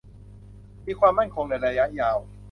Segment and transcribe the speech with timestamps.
[0.85, 2.17] มีความมั่นคงในระยะยาว